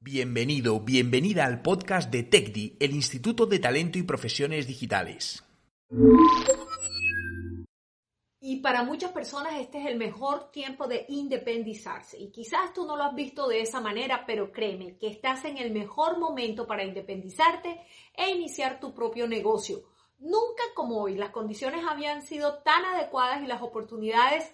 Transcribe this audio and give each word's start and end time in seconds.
Bienvenido, 0.00 0.78
bienvenida 0.78 1.44
al 1.44 1.60
podcast 1.60 2.08
de 2.12 2.22
TechDi, 2.22 2.76
el 2.78 2.92
Instituto 2.92 3.46
de 3.46 3.58
Talento 3.58 3.98
y 3.98 4.04
Profesiones 4.04 4.68
Digitales. 4.68 5.42
Y 8.40 8.60
para 8.60 8.84
muchas 8.84 9.10
personas 9.10 9.54
este 9.58 9.80
es 9.80 9.86
el 9.86 9.96
mejor 9.98 10.52
tiempo 10.52 10.86
de 10.86 11.04
independizarse. 11.08 12.16
Y 12.16 12.30
quizás 12.30 12.72
tú 12.72 12.86
no 12.86 12.96
lo 12.96 13.02
has 13.02 13.14
visto 13.16 13.48
de 13.48 13.60
esa 13.60 13.80
manera, 13.80 14.24
pero 14.24 14.52
créeme 14.52 14.96
que 14.98 15.08
estás 15.08 15.44
en 15.44 15.58
el 15.58 15.72
mejor 15.72 16.20
momento 16.20 16.64
para 16.68 16.84
independizarte 16.84 17.80
e 18.14 18.30
iniciar 18.30 18.78
tu 18.78 18.94
propio 18.94 19.26
negocio. 19.26 19.82
Nunca 20.20 20.62
como 20.76 21.02
hoy 21.02 21.16
las 21.16 21.30
condiciones 21.30 21.84
habían 21.84 22.22
sido 22.22 22.58
tan 22.58 22.84
adecuadas 22.84 23.42
y 23.42 23.48
las 23.48 23.62
oportunidades 23.62 24.48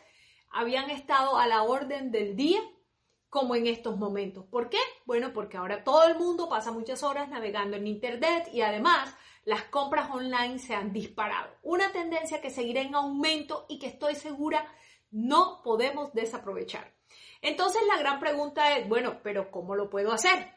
habían 0.50 0.88
estado 0.88 1.36
a 1.36 1.46
la 1.46 1.64
orden 1.64 2.10
del 2.10 2.34
día 2.34 2.62
como 3.34 3.56
en 3.56 3.66
estos 3.66 3.98
momentos. 3.98 4.44
¿Por 4.44 4.70
qué? 4.70 4.78
Bueno, 5.06 5.32
porque 5.32 5.56
ahora 5.56 5.82
todo 5.82 6.04
el 6.04 6.16
mundo 6.16 6.48
pasa 6.48 6.70
muchas 6.70 7.02
horas 7.02 7.28
navegando 7.28 7.76
en 7.76 7.88
Internet 7.88 8.48
y 8.52 8.60
además 8.60 9.12
las 9.44 9.64
compras 9.64 10.08
online 10.12 10.60
se 10.60 10.76
han 10.76 10.92
disparado. 10.92 11.50
Una 11.64 11.90
tendencia 11.90 12.40
que 12.40 12.50
seguirá 12.50 12.82
en 12.82 12.94
aumento 12.94 13.66
y 13.68 13.80
que 13.80 13.88
estoy 13.88 14.14
segura 14.14 14.64
no 15.10 15.62
podemos 15.64 16.12
desaprovechar. 16.12 16.94
Entonces 17.42 17.82
la 17.88 17.98
gran 17.98 18.20
pregunta 18.20 18.76
es, 18.76 18.88
bueno, 18.88 19.18
pero 19.24 19.50
¿cómo 19.50 19.74
lo 19.74 19.90
puedo 19.90 20.12
hacer? 20.12 20.52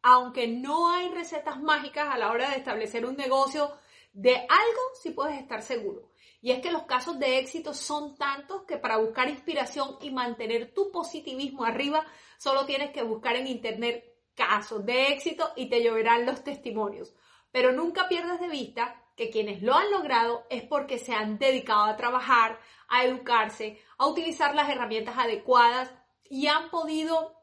Aunque 0.00 0.48
no 0.48 0.90
hay 0.90 1.10
recetas 1.10 1.60
mágicas 1.60 2.08
a 2.08 2.16
la 2.16 2.30
hora 2.30 2.48
de 2.48 2.56
establecer 2.56 3.04
un 3.04 3.16
negocio, 3.18 3.76
de 4.12 4.36
algo 4.36 4.80
sí 5.00 5.10
puedes 5.10 5.38
estar 5.40 5.62
seguro. 5.62 6.10
Y 6.40 6.50
es 6.50 6.60
que 6.60 6.72
los 6.72 6.82
casos 6.82 7.18
de 7.18 7.38
éxito 7.38 7.72
son 7.72 8.16
tantos 8.16 8.62
que 8.62 8.76
para 8.76 8.96
buscar 8.96 9.28
inspiración 9.28 9.96
y 10.00 10.10
mantener 10.10 10.74
tu 10.74 10.90
positivismo 10.90 11.64
arriba, 11.64 12.04
solo 12.36 12.66
tienes 12.66 12.90
que 12.90 13.02
buscar 13.02 13.36
en 13.36 13.46
internet 13.46 14.04
casos 14.34 14.84
de 14.84 15.08
éxito 15.08 15.52
y 15.56 15.68
te 15.68 15.82
lloverán 15.82 16.26
los 16.26 16.42
testimonios. 16.42 17.14
Pero 17.52 17.72
nunca 17.72 18.08
pierdas 18.08 18.40
de 18.40 18.48
vista 18.48 19.00
que 19.16 19.30
quienes 19.30 19.62
lo 19.62 19.74
han 19.74 19.90
logrado 19.90 20.44
es 20.50 20.64
porque 20.64 20.98
se 20.98 21.14
han 21.14 21.38
dedicado 21.38 21.84
a 21.84 21.96
trabajar, 21.96 22.58
a 22.88 23.04
educarse, 23.04 23.80
a 23.98 24.06
utilizar 24.06 24.54
las 24.54 24.68
herramientas 24.68 25.16
adecuadas 25.18 25.92
y 26.28 26.46
han 26.46 26.70
podido 26.70 27.36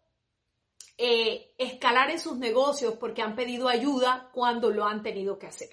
eh, 0.98 1.54
escalar 1.58 2.10
en 2.10 2.20
sus 2.20 2.38
negocios 2.38 2.96
porque 2.96 3.22
han 3.22 3.36
pedido 3.36 3.70
ayuda 3.70 4.30
cuando 4.34 4.72
lo 4.72 4.86
han 4.86 5.04
tenido 5.04 5.40
que 5.40 5.48
hacer. 5.48 5.70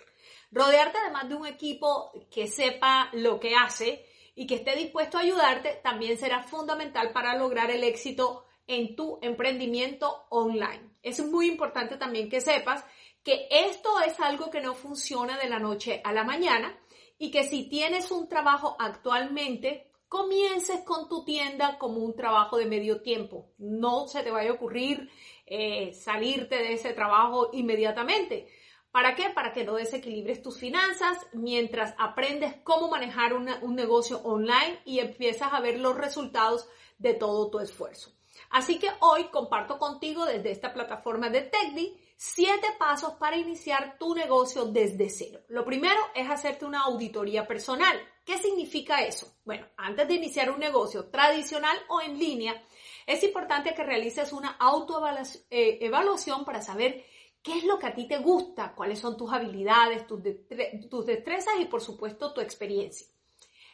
Rodearte 0.50 0.98
además 0.98 1.28
de 1.28 1.34
un 1.34 1.46
equipo 1.46 2.12
que 2.30 2.46
sepa 2.46 3.10
lo 3.12 3.40
que 3.40 3.54
hace 3.54 4.06
y 4.34 4.46
que 4.46 4.56
esté 4.56 4.76
dispuesto 4.76 5.18
a 5.18 5.22
ayudarte 5.22 5.80
también 5.82 6.18
será 6.18 6.42
fundamental 6.42 7.10
para 7.12 7.36
lograr 7.36 7.70
el 7.70 7.82
éxito 7.84 8.44
en 8.66 8.94
tu 8.96 9.18
emprendimiento 9.22 10.26
online. 10.30 10.90
Es 11.02 11.24
muy 11.24 11.48
importante 11.48 11.96
también 11.96 12.28
que 12.28 12.40
sepas 12.40 12.84
que 13.22 13.48
esto 13.50 14.00
es 14.00 14.20
algo 14.20 14.50
que 14.50 14.60
no 14.60 14.74
funciona 14.74 15.38
de 15.38 15.48
la 15.48 15.58
noche 15.58 16.00
a 16.04 16.12
la 16.12 16.24
mañana 16.24 16.78
y 17.18 17.30
que 17.30 17.44
si 17.44 17.68
tienes 17.68 18.10
un 18.10 18.28
trabajo 18.28 18.76
actualmente, 18.78 19.90
comiences 20.08 20.82
con 20.82 21.08
tu 21.08 21.24
tienda 21.24 21.78
como 21.78 21.98
un 21.98 22.14
trabajo 22.14 22.56
de 22.56 22.66
medio 22.66 23.02
tiempo. 23.02 23.52
No 23.58 24.06
se 24.06 24.22
te 24.22 24.30
vaya 24.30 24.50
a 24.50 24.54
ocurrir 24.54 25.10
eh, 25.46 25.92
salirte 25.92 26.56
de 26.56 26.74
ese 26.74 26.92
trabajo 26.92 27.50
inmediatamente 27.52 28.48
¿Para 28.96 29.14
qué? 29.14 29.28
Para 29.28 29.52
que 29.52 29.62
no 29.62 29.74
desequilibres 29.74 30.40
tus 30.40 30.58
finanzas 30.58 31.18
mientras 31.34 31.94
aprendes 31.98 32.54
cómo 32.64 32.88
manejar 32.88 33.34
un 33.34 33.76
negocio 33.76 34.22
online 34.24 34.80
y 34.86 35.00
empiezas 35.00 35.52
a 35.52 35.60
ver 35.60 35.78
los 35.78 35.94
resultados 35.98 36.66
de 36.96 37.12
todo 37.12 37.50
tu 37.50 37.58
esfuerzo. 37.60 38.14
Así 38.48 38.78
que 38.78 38.88
hoy 39.00 39.24
comparto 39.24 39.78
contigo 39.78 40.24
desde 40.24 40.50
esta 40.50 40.72
plataforma 40.72 41.28
de 41.28 41.42
TechDi 41.42 41.94
siete 42.16 42.68
pasos 42.78 43.12
para 43.16 43.36
iniciar 43.36 43.98
tu 43.98 44.14
negocio 44.14 44.64
desde 44.64 45.10
cero. 45.10 45.40
Lo 45.48 45.66
primero 45.66 46.00
es 46.14 46.30
hacerte 46.30 46.64
una 46.64 46.80
auditoría 46.84 47.46
personal. 47.46 48.00
¿Qué 48.24 48.38
significa 48.38 49.02
eso? 49.02 49.30
Bueno, 49.44 49.66
antes 49.76 50.08
de 50.08 50.14
iniciar 50.14 50.50
un 50.50 50.58
negocio 50.58 51.10
tradicional 51.10 51.76
o 51.88 52.00
en 52.00 52.18
línea, 52.18 52.64
es 53.06 53.22
importante 53.22 53.74
que 53.74 53.84
realices 53.84 54.32
una 54.32 54.52
autoevaluación 54.52 56.46
para 56.46 56.62
saber 56.62 57.04
qué 57.46 57.58
es 57.58 57.64
lo 57.64 57.78
que 57.78 57.86
a 57.86 57.94
ti 57.94 58.08
te 58.08 58.18
gusta, 58.18 58.74
cuáles 58.74 58.98
son 58.98 59.16
tus 59.16 59.32
habilidades, 59.32 60.04
tus, 60.08 60.20
destrezas 60.20 61.54
y 61.60 61.66
por 61.66 61.80
supuesto 61.80 62.32
tu 62.32 62.40
experiencia. 62.40 63.06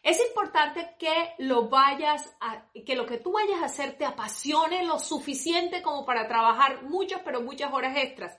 Es 0.03 0.21
importante 0.29 0.95
que 0.99 1.33
lo 1.39 1.71
vayas 1.71 2.37
a, 2.41 2.67
que 2.85 2.95
lo 2.95 3.07
que 3.07 3.17
tú 3.17 3.33
vayas 3.33 3.63
a 3.63 3.67
hacer 3.67 3.97
te 3.97 4.05
apasione 4.05 4.85
lo 4.85 4.99
suficiente 4.99 5.81
como 5.81 6.05
para 6.05 6.29
trabajar 6.29 6.83
muchas, 6.83 7.23
pero 7.25 7.41
muchas 7.41 7.73
horas 7.73 7.97
extras, 7.97 8.39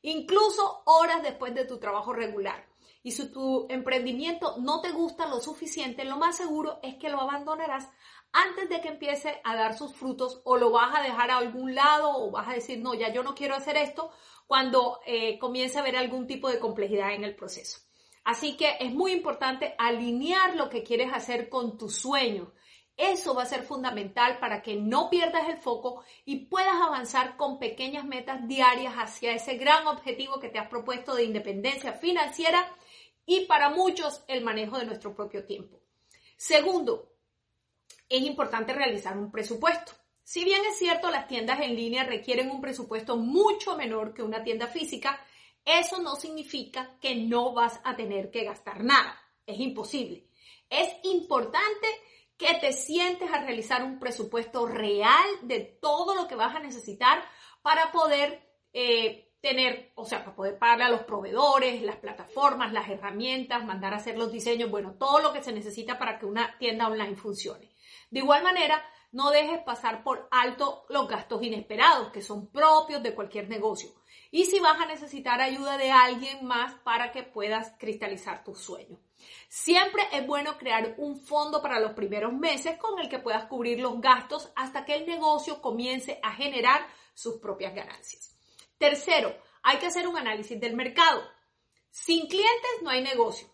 incluso 0.00 0.82
horas 0.86 1.22
después 1.22 1.54
de 1.54 1.66
tu 1.66 1.78
trabajo 1.78 2.14
regular. 2.14 2.66
Y 3.02 3.10
si 3.10 3.30
tu 3.30 3.66
emprendimiento 3.68 4.56
no 4.60 4.80
te 4.80 4.92
gusta 4.92 5.26
lo 5.26 5.40
suficiente, 5.40 6.06
lo 6.06 6.16
más 6.16 6.38
seguro 6.38 6.78
es 6.82 6.94
que 6.94 7.10
lo 7.10 7.20
abandonarás 7.20 7.86
antes 8.32 8.68
de 8.68 8.80
que 8.80 8.88
empiece 8.88 9.40
a 9.44 9.56
dar 9.56 9.76
sus 9.76 9.94
frutos 9.94 10.40
o 10.44 10.56
lo 10.56 10.70
vas 10.70 10.96
a 10.96 11.02
dejar 11.02 11.30
a 11.30 11.38
algún 11.38 11.74
lado 11.74 12.10
o 12.10 12.30
vas 12.30 12.48
a 12.48 12.54
decir, 12.54 12.80
no, 12.80 12.94
ya 12.94 13.12
yo 13.12 13.22
no 13.22 13.34
quiero 13.34 13.54
hacer 13.54 13.76
esto 13.76 14.10
cuando 14.46 15.00
eh, 15.06 15.38
comience 15.38 15.78
a 15.78 15.80
haber 15.80 15.96
algún 15.96 16.26
tipo 16.26 16.48
de 16.48 16.58
complejidad 16.58 17.12
en 17.14 17.24
el 17.24 17.34
proceso. 17.34 17.80
Así 18.24 18.56
que 18.56 18.76
es 18.80 18.92
muy 18.92 19.12
importante 19.12 19.74
alinear 19.78 20.56
lo 20.56 20.68
que 20.68 20.82
quieres 20.82 21.12
hacer 21.12 21.48
con 21.48 21.78
tu 21.78 21.88
sueño. 21.88 22.52
Eso 22.96 23.34
va 23.34 23.44
a 23.44 23.46
ser 23.46 23.62
fundamental 23.62 24.38
para 24.40 24.60
que 24.60 24.76
no 24.76 25.08
pierdas 25.08 25.48
el 25.48 25.56
foco 25.56 26.04
y 26.24 26.46
puedas 26.46 26.80
avanzar 26.82 27.36
con 27.36 27.58
pequeñas 27.58 28.04
metas 28.04 28.46
diarias 28.46 28.94
hacia 28.94 29.32
ese 29.32 29.56
gran 29.56 29.86
objetivo 29.86 30.38
que 30.38 30.50
te 30.50 30.58
has 30.58 30.68
propuesto 30.68 31.14
de 31.14 31.24
independencia 31.24 31.94
financiera 31.94 32.76
y 33.24 33.46
para 33.46 33.70
muchos 33.70 34.22
el 34.28 34.44
manejo 34.44 34.78
de 34.78 34.86
nuestro 34.86 35.14
propio 35.14 35.46
tiempo. 35.46 35.80
Segundo, 36.36 37.09
es 38.10 38.22
importante 38.22 38.74
realizar 38.74 39.16
un 39.16 39.30
presupuesto. 39.30 39.92
Si 40.22 40.44
bien 40.44 40.60
es 40.68 40.78
cierto, 40.78 41.10
las 41.10 41.26
tiendas 41.26 41.60
en 41.60 41.74
línea 41.74 42.04
requieren 42.04 42.50
un 42.50 42.60
presupuesto 42.60 43.16
mucho 43.16 43.76
menor 43.76 44.12
que 44.12 44.22
una 44.22 44.42
tienda 44.42 44.66
física, 44.66 45.18
eso 45.64 46.00
no 46.02 46.16
significa 46.16 46.98
que 47.00 47.14
no 47.14 47.52
vas 47.52 47.80
a 47.84 47.96
tener 47.96 48.30
que 48.30 48.44
gastar 48.44 48.84
nada. 48.84 49.18
Es 49.46 49.58
imposible. 49.58 50.26
Es 50.68 50.88
importante 51.04 51.86
que 52.36 52.54
te 52.54 52.72
sientes 52.72 53.30
a 53.32 53.40
realizar 53.44 53.84
un 53.84 53.98
presupuesto 53.98 54.66
real 54.66 55.28
de 55.42 55.60
todo 55.60 56.14
lo 56.14 56.26
que 56.26 56.36
vas 56.36 56.54
a 56.54 56.60
necesitar 56.60 57.22
para 57.62 57.92
poder 57.92 58.40
eh, 58.72 59.32
tener, 59.40 59.92
o 59.94 60.04
sea, 60.04 60.24
para 60.24 60.36
poder 60.36 60.58
pagarle 60.58 60.84
a 60.84 60.90
los 60.90 61.02
proveedores, 61.02 61.82
las 61.82 61.96
plataformas, 61.96 62.72
las 62.72 62.88
herramientas, 62.88 63.64
mandar 63.64 63.94
a 63.94 63.98
hacer 63.98 64.16
los 64.16 64.32
diseños, 64.32 64.70
bueno, 64.70 64.94
todo 64.94 65.20
lo 65.20 65.32
que 65.32 65.42
se 65.42 65.52
necesita 65.52 65.98
para 65.98 66.18
que 66.18 66.26
una 66.26 66.56
tienda 66.58 66.88
online 66.88 67.16
funcione. 67.16 67.69
De 68.10 68.20
igual 68.20 68.42
manera, 68.42 68.84
no 69.12 69.30
dejes 69.30 69.60
pasar 69.62 70.04
por 70.04 70.28
alto 70.30 70.84
los 70.88 71.08
gastos 71.08 71.42
inesperados, 71.42 72.12
que 72.12 72.22
son 72.22 72.50
propios 72.50 73.02
de 73.02 73.14
cualquier 73.14 73.48
negocio. 73.48 73.90
Y 74.30 74.44
si 74.44 74.60
vas 74.60 74.80
a 74.80 74.86
necesitar 74.86 75.40
ayuda 75.40 75.76
de 75.76 75.90
alguien 75.90 76.44
más 76.44 76.74
para 76.84 77.10
que 77.10 77.24
puedas 77.24 77.72
cristalizar 77.78 78.44
tus 78.44 78.60
sueños. 78.60 79.00
Siempre 79.48 80.02
es 80.12 80.26
bueno 80.26 80.56
crear 80.56 80.94
un 80.98 81.20
fondo 81.20 81.60
para 81.60 81.80
los 81.80 81.92
primeros 81.92 82.32
meses 82.32 82.78
con 82.78 82.98
el 83.00 83.08
que 83.08 83.18
puedas 83.18 83.46
cubrir 83.46 83.80
los 83.80 84.00
gastos 84.00 84.52
hasta 84.54 84.84
que 84.84 84.94
el 84.94 85.06
negocio 85.06 85.60
comience 85.60 86.20
a 86.22 86.32
generar 86.32 86.86
sus 87.14 87.38
propias 87.38 87.74
ganancias. 87.74 88.36
Tercero, 88.78 89.36
hay 89.62 89.78
que 89.78 89.86
hacer 89.86 90.06
un 90.06 90.16
análisis 90.16 90.58
del 90.58 90.74
mercado. 90.74 91.22
Sin 91.90 92.28
clientes 92.28 92.70
no 92.82 92.90
hay 92.90 93.02
negocio. 93.02 93.48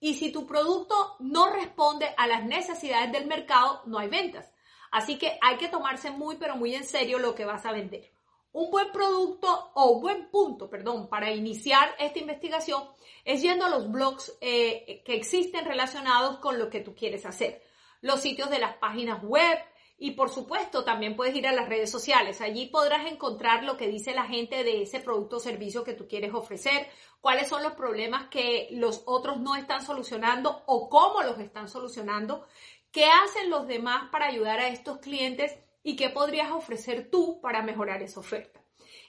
Y 0.00 0.14
si 0.14 0.30
tu 0.32 0.46
producto 0.46 1.16
no 1.20 1.50
responde 1.50 2.12
a 2.16 2.26
las 2.26 2.44
necesidades 2.44 3.12
del 3.12 3.26
mercado, 3.26 3.82
no 3.86 3.98
hay 3.98 4.08
ventas. 4.08 4.52
Así 4.90 5.18
que 5.18 5.38
hay 5.40 5.56
que 5.56 5.68
tomarse 5.68 6.10
muy, 6.10 6.36
pero 6.36 6.56
muy 6.56 6.74
en 6.74 6.84
serio 6.84 7.18
lo 7.18 7.34
que 7.34 7.44
vas 7.44 7.66
a 7.66 7.72
vender. 7.72 8.12
Un 8.52 8.70
buen 8.70 8.92
producto 8.92 9.72
o 9.74 9.90
un 9.92 10.00
buen 10.02 10.30
punto, 10.30 10.70
perdón, 10.70 11.08
para 11.08 11.32
iniciar 11.32 11.96
esta 11.98 12.20
investigación 12.20 12.84
es 13.24 13.42
yendo 13.42 13.64
a 13.64 13.68
los 13.68 13.90
blogs 13.90 14.36
eh, 14.40 15.02
que 15.04 15.14
existen 15.14 15.64
relacionados 15.64 16.38
con 16.38 16.58
lo 16.58 16.70
que 16.70 16.80
tú 16.80 16.94
quieres 16.94 17.26
hacer. 17.26 17.62
Los 18.00 18.20
sitios 18.20 18.50
de 18.50 18.60
las 18.60 18.76
páginas 18.76 19.22
web 19.24 19.58
Y 19.96 20.12
por 20.12 20.28
supuesto, 20.28 20.84
también 20.84 21.14
puedes 21.14 21.36
ir 21.36 21.46
a 21.46 21.52
las 21.52 21.68
redes 21.68 21.90
sociales. 21.90 22.40
Allí 22.40 22.66
podrás 22.66 23.10
encontrar 23.10 23.62
lo 23.62 23.76
que 23.76 23.88
dice 23.88 24.12
la 24.12 24.24
gente 24.24 24.64
de 24.64 24.82
ese 24.82 25.00
producto 25.00 25.36
o 25.36 25.40
servicio 25.40 25.84
que 25.84 25.94
tú 25.94 26.08
quieres 26.08 26.34
ofrecer, 26.34 26.88
cuáles 27.20 27.48
son 27.48 27.62
los 27.62 27.74
problemas 27.74 28.28
que 28.28 28.68
los 28.72 29.02
otros 29.06 29.40
no 29.40 29.54
están 29.54 29.84
solucionando 29.84 30.62
o 30.66 30.88
cómo 30.88 31.22
los 31.22 31.38
están 31.38 31.68
solucionando, 31.68 32.44
qué 32.90 33.06
hacen 33.06 33.50
los 33.50 33.66
demás 33.66 34.08
para 34.10 34.26
ayudar 34.26 34.58
a 34.58 34.68
estos 34.68 34.98
clientes 34.98 35.56
y 35.82 35.96
qué 35.96 36.10
podrías 36.10 36.50
ofrecer 36.50 37.10
tú 37.10 37.40
para 37.40 37.62
mejorar 37.62 38.02
esa 38.02 38.20
oferta. 38.20 38.60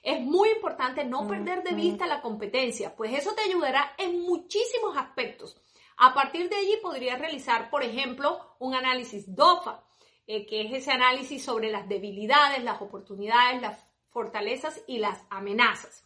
Es 0.04 0.22
muy 0.22 0.50
importante 0.50 1.04
no 1.04 1.28
perder 1.28 1.64
de 1.64 1.74
vista 1.74 2.06
la 2.06 2.22
competencia, 2.22 2.96
pues 2.96 3.18
eso 3.18 3.34
te 3.34 3.42
ayudará 3.42 3.94
en 3.98 4.22
muchísimos 4.22 4.96
aspectos. 4.98 5.60
A 5.98 6.14
partir 6.14 6.50
de 6.50 6.58
allí 6.58 6.78
podrías 6.82 7.20
realizar, 7.20 7.70
por 7.70 7.82
ejemplo, 7.82 8.56
un 8.60 8.76
análisis 8.76 9.34
DOFA, 9.34 9.85
eh, 10.28 10.46
que 10.46 10.62
es 10.62 10.74
ese 10.74 10.92
análisis 10.92 11.44
sobre 11.44 11.70
las 11.70 11.88
debilidades, 11.88 12.64
las 12.64 12.82
oportunidades, 12.82 13.62
las 13.62 13.86
fortalezas 14.10 14.82
y 14.88 15.00
las 15.00 15.22
amenazas. 15.30 16.04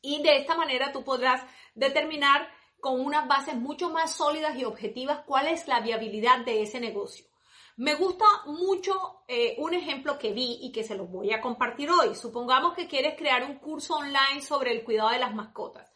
Y 0.00 0.22
de 0.22 0.38
esta 0.38 0.56
manera 0.56 0.92
tú 0.92 1.04
podrás 1.04 1.42
determinar 1.74 2.48
con 2.80 3.00
unas 3.00 3.26
bases 3.26 3.54
mucho 3.54 3.88
más 3.88 4.14
sólidas 4.14 4.58
y 4.58 4.64
objetivas 4.64 5.20
cuál 5.26 5.48
es 5.48 5.66
la 5.68 5.80
viabilidad 5.80 6.44
de 6.44 6.62
ese 6.62 6.80
negocio. 6.80 7.26
Me 7.76 7.94
gusta 7.94 8.24
mucho 8.46 9.24
eh, 9.26 9.56
un 9.58 9.74
ejemplo 9.74 10.18
que 10.18 10.32
vi 10.32 10.58
y 10.60 10.70
que 10.70 10.84
se 10.84 10.94
los 10.94 11.10
voy 11.10 11.32
a 11.32 11.40
compartir 11.40 11.90
hoy. 11.90 12.14
Supongamos 12.14 12.74
que 12.74 12.86
quieres 12.86 13.16
crear 13.16 13.42
un 13.42 13.56
curso 13.56 13.96
online 13.96 14.42
sobre 14.42 14.70
el 14.70 14.84
cuidado 14.84 15.10
de 15.10 15.18
las 15.18 15.34
mascotas. 15.34 15.92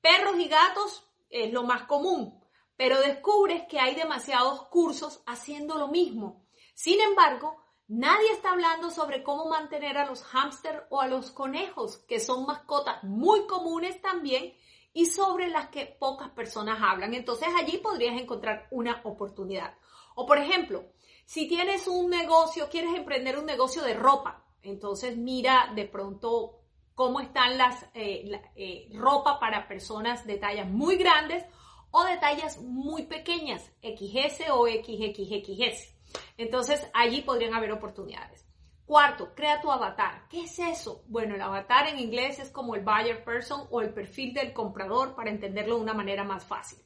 Perros 0.00 0.38
y 0.38 0.48
gatos 0.48 1.04
es 1.28 1.52
lo 1.52 1.62
más 1.62 1.82
común, 1.82 2.42
pero 2.76 3.00
descubres 3.00 3.64
que 3.68 3.78
hay 3.78 3.94
demasiados 3.94 4.68
cursos 4.68 5.22
haciendo 5.26 5.76
lo 5.76 5.88
mismo. 5.88 6.46
Sin 6.82 6.98
embargo, 6.98 7.58
nadie 7.88 8.32
está 8.32 8.52
hablando 8.52 8.90
sobre 8.90 9.22
cómo 9.22 9.44
mantener 9.50 9.98
a 9.98 10.06
los 10.06 10.22
hámster 10.22 10.86
o 10.88 11.02
a 11.02 11.08
los 11.08 11.30
conejos, 11.30 11.98
que 12.08 12.18
son 12.18 12.46
mascotas 12.46 13.04
muy 13.04 13.46
comunes 13.46 14.00
también 14.00 14.54
y 14.94 15.04
sobre 15.04 15.48
las 15.48 15.68
que 15.68 15.84
pocas 15.84 16.30
personas 16.30 16.78
hablan. 16.80 17.12
Entonces 17.12 17.48
allí 17.54 17.76
podrías 17.76 18.18
encontrar 18.18 18.66
una 18.70 19.02
oportunidad. 19.04 19.74
O 20.14 20.24
por 20.24 20.38
ejemplo, 20.38 20.86
si 21.26 21.46
tienes 21.46 21.86
un 21.86 22.08
negocio, 22.08 22.70
quieres 22.70 22.94
emprender 22.94 23.38
un 23.38 23.44
negocio 23.44 23.82
de 23.82 23.92
ropa, 23.92 24.42
entonces 24.62 25.18
mira 25.18 25.70
de 25.74 25.84
pronto 25.84 26.62
cómo 26.94 27.20
están 27.20 27.58
las 27.58 27.84
eh, 27.92 28.40
eh, 28.56 28.88
ropa 28.94 29.38
para 29.38 29.68
personas 29.68 30.26
de 30.26 30.38
tallas 30.38 30.70
muy 30.70 30.96
grandes 30.96 31.44
o 31.90 32.04
de 32.04 32.16
tallas 32.16 32.62
muy 32.62 33.02
pequeñas, 33.02 33.70
XS 33.82 34.48
o 34.50 34.66
XXXS. 34.66 35.99
Entonces, 36.36 36.86
allí 36.94 37.22
podrían 37.22 37.54
haber 37.54 37.72
oportunidades. 37.72 38.46
Cuarto, 38.84 39.34
crea 39.34 39.60
tu 39.60 39.70
avatar. 39.70 40.26
¿Qué 40.28 40.42
es 40.42 40.58
eso? 40.58 41.04
Bueno, 41.06 41.36
el 41.36 41.42
avatar 41.42 41.86
en 41.86 42.00
inglés 42.00 42.40
es 42.40 42.50
como 42.50 42.74
el 42.74 42.82
buyer 42.82 43.22
person 43.22 43.68
o 43.70 43.80
el 43.80 43.94
perfil 43.94 44.34
del 44.34 44.52
comprador 44.52 45.14
para 45.14 45.30
entenderlo 45.30 45.76
de 45.76 45.82
una 45.82 45.94
manera 45.94 46.24
más 46.24 46.44
fácil. 46.44 46.80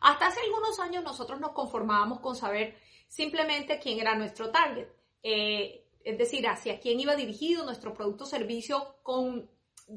Hasta 0.00 0.28
hace 0.28 0.40
algunos 0.40 0.78
años 0.78 1.02
nosotros 1.02 1.40
nos 1.40 1.50
conformábamos 1.50 2.20
con 2.20 2.36
saber 2.36 2.78
simplemente 3.08 3.80
quién 3.80 3.98
era 3.98 4.14
nuestro 4.14 4.50
target, 4.50 4.88
eh, 5.22 5.88
es 6.04 6.16
decir, 6.16 6.46
hacia 6.46 6.78
quién 6.78 7.00
iba 7.00 7.16
dirigido 7.16 7.64
nuestro 7.64 7.92
producto 7.92 8.24
o 8.24 8.26
servicio 8.28 8.96
con 9.02 9.50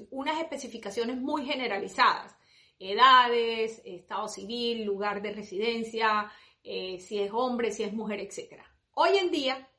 unas 0.09 0.39
especificaciones 0.39 1.17
muy 1.17 1.45
generalizadas, 1.45 2.35
edades, 2.79 3.81
estado 3.85 4.27
civil, 4.27 4.83
lugar 4.83 5.21
de 5.21 5.33
residencia, 5.33 6.31
eh, 6.63 6.99
si 6.99 7.19
es 7.19 7.31
hombre, 7.33 7.71
si 7.71 7.83
es 7.83 7.93
mujer, 7.93 8.19
etc. 8.19 8.61
Hoy 8.93 9.17
en 9.17 9.31
día, 9.31 9.69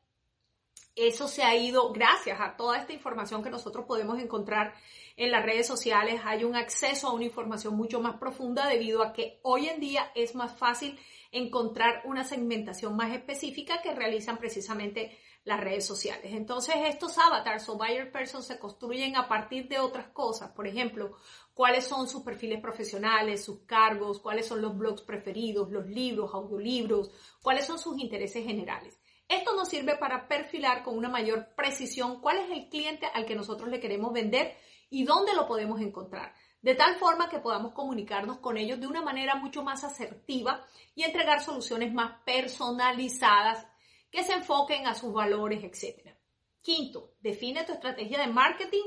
eso 0.94 1.26
se 1.28 1.42
ha 1.42 1.56
ido, 1.56 1.92
gracias 1.92 2.40
a 2.40 2.56
toda 2.56 2.78
esta 2.78 2.92
información 2.92 3.42
que 3.42 3.50
nosotros 3.50 3.84
podemos 3.86 4.18
encontrar 4.20 4.74
en 5.16 5.30
las 5.30 5.44
redes 5.44 5.66
sociales, 5.66 6.20
hay 6.24 6.44
un 6.44 6.56
acceso 6.56 7.08
a 7.08 7.12
una 7.12 7.24
información 7.24 7.76
mucho 7.76 8.00
más 8.00 8.16
profunda 8.16 8.66
debido 8.66 9.02
a 9.02 9.12
que 9.12 9.38
hoy 9.42 9.68
en 9.68 9.80
día 9.80 10.10
es 10.14 10.34
más 10.34 10.56
fácil 10.56 10.98
encontrar 11.34 12.02
una 12.04 12.24
segmentación 12.24 12.96
más 12.96 13.12
específica 13.12 13.82
que 13.82 13.92
realizan 13.92 14.38
precisamente 14.38 15.18
las 15.44 15.60
redes 15.60 15.84
sociales. 15.84 16.32
Entonces, 16.32 16.74
estos 16.86 17.18
avatars 17.18 17.68
o 17.68 17.76
buyer 17.76 18.10
persons 18.10 18.46
se 18.46 18.58
construyen 18.58 19.16
a 19.16 19.28
partir 19.28 19.68
de 19.68 19.78
otras 19.78 20.08
cosas. 20.08 20.52
Por 20.52 20.66
ejemplo, 20.66 21.16
cuáles 21.52 21.84
son 21.84 22.08
sus 22.08 22.22
perfiles 22.22 22.60
profesionales, 22.60 23.44
sus 23.44 23.60
cargos, 23.66 24.20
cuáles 24.20 24.46
son 24.46 24.62
los 24.62 24.76
blogs 24.76 25.02
preferidos, 25.02 25.70
los 25.70 25.86
libros, 25.86 26.32
audiolibros, 26.32 27.10
cuáles 27.42 27.66
son 27.66 27.78
sus 27.78 27.98
intereses 27.98 28.44
generales. 28.44 28.98
Esto 29.28 29.54
nos 29.54 29.68
sirve 29.68 29.96
para 29.96 30.28
perfilar 30.28 30.82
con 30.82 30.96
una 30.96 31.08
mayor 31.08 31.54
precisión 31.56 32.20
cuál 32.20 32.38
es 32.38 32.50
el 32.50 32.68
cliente 32.68 33.06
al 33.12 33.26
que 33.26 33.34
nosotros 33.34 33.68
le 33.68 33.80
queremos 33.80 34.12
vender 34.12 34.56
y 34.88 35.04
dónde 35.04 35.34
lo 35.34 35.46
podemos 35.46 35.80
encontrar, 35.80 36.34
de 36.64 36.74
tal 36.74 36.96
forma 36.96 37.28
que 37.28 37.40
podamos 37.40 37.74
comunicarnos 37.74 38.38
con 38.38 38.56
ellos 38.56 38.80
de 38.80 38.86
una 38.86 39.02
manera 39.02 39.34
mucho 39.34 39.62
más 39.62 39.84
asertiva 39.84 40.66
y 40.94 41.02
entregar 41.02 41.42
soluciones 41.42 41.92
más 41.92 42.22
personalizadas 42.24 43.66
que 44.10 44.24
se 44.24 44.32
enfoquen 44.32 44.86
a 44.86 44.94
sus 44.94 45.12
valores, 45.12 45.62
etc. 45.62 46.16
Quinto, 46.62 47.16
define 47.20 47.64
tu 47.64 47.74
estrategia 47.74 48.18
de 48.18 48.28
marketing 48.28 48.84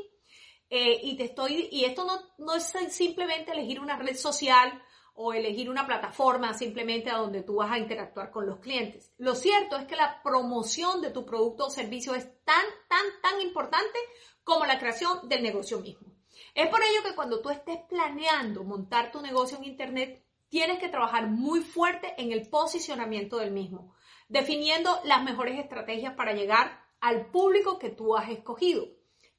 eh, 0.67 1.01
y 1.03 1.17
te 1.17 1.25
estoy, 1.25 1.69
y 1.71 1.85
esto 1.85 2.03
no, 2.03 2.19
no 2.39 2.55
es 2.55 2.73
simplemente 2.89 3.51
elegir 3.51 3.79
una 3.79 3.95
red 3.95 4.15
social 4.15 4.81
o 5.13 5.33
elegir 5.33 5.69
una 5.69 5.85
plataforma 5.85 6.55
simplemente 6.55 7.11
a 7.11 7.17
donde 7.17 7.43
tú 7.43 7.57
vas 7.57 7.71
a 7.71 7.77
interactuar 7.77 8.31
con 8.31 8.47
los 8.47 8.57
clientes. 8.57 9.13
Lo 9.19 9.35
cierto 9.35 9.77
es 9.77 9.85
que 9.85 9.95
la 9.95 10.23
promoción 10.23 10.99
de 10.99 11.11
tu 11.11 11.27
producto 11.27 11.67
o 11.67 11.69
servicio 11.69 12.15
es 12.15 12.25
tan, 12.43 12.65
tan, 12.89 13.05
tan 13.21 13.39
importante 13.39 13.99
como 14.43 14.65
la 14.65 14.79
creación 14.79 15.29
del 15.29 15.43
negocio 15.43 15.79
mismo. 15.79 16.16
Es 16.57 16.67
por 16.69 16.81
ello 16.81 17.03
que 17.03 17.15
cuando 17.15 17.41
tú 17.41 17.49
estés 17.49 17.79
planeando 17.87 18.63
montar 18.63 19.11
tu 19.11 19.21
negocio 19.21 19.57
en 19.57 19.65
Internet, 19.65 20.23
tienes 20.49 20.79
que 20.79 20.89
trabajar 20.89 21.27
muy 21.27 21.61
fuerte 21.61 22.13
en 22.17 22.31
el 22.31 22.49
posicionamiento 22.49 23.37
del 23.37 23.51
mismo 23.51 23.93
definiendo 24.29 24.99
las 25.03 25.23
mejores 25.23 25.59
estrategias 25.59 26.13
para 26.15 26.33
llegar 26.33 26.81
al 26.99 27.27
público 27.27 27.79
que 27.79 27.89
tú 27.89 28.15
has 28.15 28.29
escogido. 28.29 28.87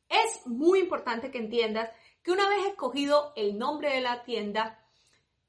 Es 0.08 0.46
muy 0.46 0.80
importante 0.80 1.30
que 1.30 1.38
entiendas 1.38 1.90
que 2.22 2.32
una 2.32 2.48
vez 2.48 2.66
escogido 2.66 3.32
el 3.36 3.58
nombre 3.58 3.90
de 3.90 4.00
la 4.00 4.22
tienda, 4.24 4.82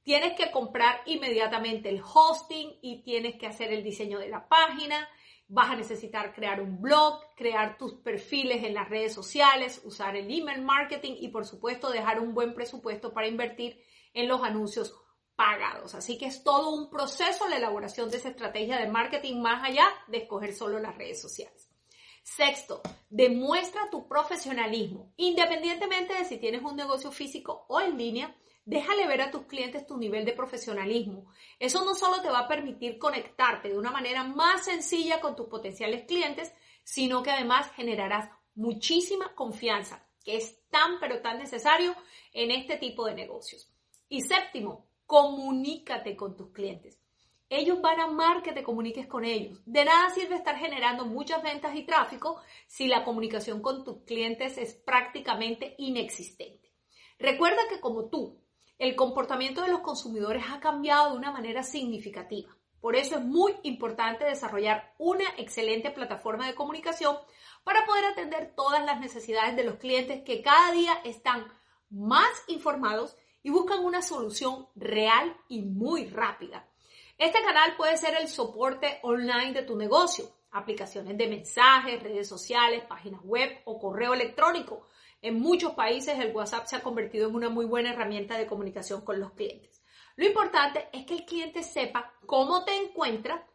tienes 0.03 0.33
que 0.33 0.51
comprar 0.51 1.01
inmediatamente 1.05 1.89
el 1.89 2.01
hosting 2.01 2.77
y 2.81 3.01
tienes 3.03 3.35
que 3.35 3.47
hacer 3.47 3.71
el 3.71 3.83
diseño 3.83 4.19
de 4.19 4.29
la 4.29 4.47
página. 4.47 5.07
Vas 5.49 5.71
a 5.71 5.75
necesitar 5.75 6.33
crear 6.33 6.61
un 6.61 6.81
blog, 6.81 7.21
crear 7.35 7.77
tus 7.77 7.95
perfiles 7.95 8.63
en 8.63 8.73
las 8.73 8.87
redes 8.87 9.13
sociales, 9.13 9.81
usar 9.83 10.15
el 10.15 10.31
email 10.31 10.61
marketing 10.61 11.15
y 11.19 11.27
por 11.27 11.45
supuesto 11.45 11.89
dejar 11.89 12.19
un 12.19 12.33
buen 12.33 12.53
presupuesto 12.53 13.11
para 13.11 13.27
invertir 13.27 13.83
en 14.13 14.27
los 14.27 14.41
anuncios 14.41 14.95
pagados. 15.35 15.95
Así 15.95 16.17
que 16.17 16.27
es 16.27 16.43
todo 16.43 16.69
un 16.69 16.89
proceso 16.89 17.47
la 17.47 17.57
elaboración 17.57 18.09
de 18.09 18.17
esa 18.17 18.29
estrategia 18.29 18.77
de 18.77 18.87
marketing 18.87 19.41
más 19.41 19.63
allá 19.63 19.87
de 20.07 20.19
escoger 20.19 20.53
solo 20.53 20.79
las 20.79 20.97
redes 20.97 21.21
sociales. 21.21 21.69
Sexto, 22.21 22.81
demuestra 23.09 23.89
tu 23.89 24.07
profesionalismo. 24.07 25.13
Independientemente 25.17 26.13
de 26.13 26.25
si 26.25 26.37
tienes 26.37 26.61
un 26.61 26.75
negocio 26.75 27.11
físico 27.11 27.65
o 27.69 27.81
en 27.81 27.97
línea, 27.97 28.35
déjale 28.69 29.07
ver 29.07 29.21
a 29.21 29.31
tus 29.31 29.47
clientes 29.47 29.87
tu 29.87 29.97
nivel 29.97 30.25
de 30.25 30.33
profesionalismo. 30.33 31.25
Eso 31.57 31.83
no 31.83 31.95
solo 31.95 32.21
te 32.21 32.29
va 32.29 32.41
a 32.41 32.47
permitir 32.47 32.99
conectarte 32.99 33.69
de 33.69 33.77
una 33.77 33.89
manera 33.89 34.23
más 34.23 34.65
sencilla 34.65 35.19
con 35.19 35.35
tus 35.35 35.47
potenciales 35.47 36.05
clientes, 36.05 36.53
sino 36.83 37.23
que 37.23 37.31
además 37.31 37.71
generarás 37.71 38.29
muchísima 38.53 39.33
confianza, 39.33 40.07
que 40.23 40.37
es 40.37 40.69
tan 40.69 40.99
pero 40.99 41.19
tan 41.21 41.39
necesario 41.39 41.95
en 42.31 42.51
este 42.51 42.77
tipo 42.77 43.05
de 43.05 43.15
negocios. 43.15 43.73
Y 44.07 44.21
séptimo, 44.21 44.87
comunícate 45.07 46.15
con 46.15 46.37
tus 46.37 46.51
clientes. 46.51 46.99
Ellos 47.49 47.81
van 47.81 47.99
a 47.99 48.03
amar 48.03 48.43
que 48.43 48.51
te 48.51 48.61
comuniques 48.61 49.07
con 49.07 49.25
ellos. 49.25 49.59
De 49.65 49.83
nada 49.83 50.11
sirve 50.11 50.35
estar 50.35 50.55
generando 50.57 51.05
muchas 51.05 51.41
ventas 51.41 51.75
y 51.75 51.81
tráfico 51.81 52.39
si 52.67 52.87
la 52.87 53.03
comunicación 53.03 53.63
con 53.63 53.83
tus 53.83 54.03
clientes 54.03 54.59
es 54.59 54.75
prácticamente 54.75 55.73
inexistente. 55.79 56.71
Recuerda 57.17 57.61
que 57.67 57.79
como 57.79 58.09
tú, 58.09 58.39
el 58.79 58.95
comportamiento 58.95 59.61
de 59.61 59.67
los 59.67 59.81
consumidores 59.81 60.45
ha 60.49 60.59
cambiado 60.59 61.11
de 61.11 61.17
una 61.17 61.31
manera 61.31 61.63
significativa. 61.63 62.55
Por 62.79 62.95
eso 62.95 63.17
es 63.17 63.25
muy 63.25 63.53
importante 63.63 64.23
desarrollar 64.23 64.95
una 64.97 65.25
excelente 65.37 65.91
plataforma 65.91 66.47
de 66.47 66.55
comunicación 66.55 67.17
para 67.65 67.85
poder 67.85 68.05
atender 68.05 68.53
todas 68.55 68.83
las 68.85 69.01
necesidades 69.01 69.57
de 69.57 69.65
los 69.65 69.75
clientes 69.75 70.23
que 70.23 70.41
cada 70.41 70.71
día 70.71 70.93
están 71.03 71.45
más 71.89 72.29
informados 72.47 73.17
y 73.43 73.49
buscan 73.49 73.83
una 73.83 74.01
solución 74.01 74.67
real 74.75 75.35
y 75.49 75.61
muy 75.61 76.05
rápida. 76.05 76.65
Este 77.17 77.41
canal 77.41 77.75
puede 77.75 77.97
ser 77.97 78.15
el 78.15 78.29
soporte 78.29 78.99
online 79.03 79.51
de 79.51 79.63
tu 79.63 79.75
negocio, 79.75 80.25
aplicaciones 80.51 81.17
de 81.17 81.27
mensajes, 81.27 82.01
redes 82.01 82.29
sociales, 82.29 82.85
páginas 82.87 83.21
web 83.23 83.59
o 83.65 83.77
correo 83.77 84.13
electrónico. 84.13 84.87
En 85.21 85.39
muchos 85.39 85.73
países 85.73 86.17
el 86.17 86.33
WhatsApp 86.33 86.65
se 86.67 86.75
ha 86.77 86.83
convertido 86.83 87.27
en 87.27 87.35
una 87.35 87.49
muy 87.49 87.65
buena 87.65 87.91
herramienta 87.91 88.37
de 88.37 88.47
comunicación 88.47 89.01
con 89.01 89.19
los 89.19 89.33
clientes. 89.33 89.83
Lo 90.15 90.25
importante 90.25 90.87
es 90.93 91.05
que 91.05 91.15
el 91.15 91.25
cliente 91.25 91.63
sepa 91.63 92.13
cómo 92.25 92.63
te 92.63 92.75
encuentra 92.75 93.47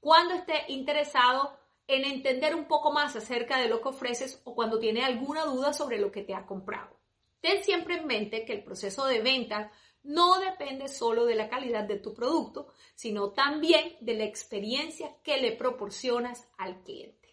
cuando 0.00 0.34
esté 0.34 0.64
interesado 0.68 1.58
en 1.86 2.04
entender 2.04 2.54
un 2.54 2.66
poco 2.66 2.92
más 2.92 3.16
acerca 3.16 3.58
de 3.58 3.68
lo 3.68 3.80
que 3.80 3.88
ofreces 3.88 4.40
o 4.44 4.54
cuando 4.54 4.78
tiene 4.78 5.04
alguna 5.04 5.44
duda 5.46 5.72
sobre 5.72 5.98
lo 5.98 6.12
que 6.12 6.22
te 6.22 6.34
ha 6.34 6.46
comprado. 6.46 6.98
Ten 7.40 7.64
siempre 7.64 7.96
en 7.96 8.06
mente 8.06 8.44
que 8.44 8.52
el 8.52 8.64
proceso 8.64 9.06
de 9.06 9.20
venta 9.20 9.72
no 10.02 10.38
depende 10.40 10.88
solo 10.88 11.24
de 11.24 11.34
la 11.34 11.48
calidad 11.48 11.84
de 11.84 11.98
tu 11.98 12.14
producto, 12.14 12.68
sino 12.94 13.30
también 13.30 13.96
de 14.00 14.14
la 14.14 14.24
experiencia 14.24 15.16
que 15.22 15.38
le 15.38 15.52
proporcionas 15.52 16.48
al 16.58 16.82
cliente. 16.82 17.27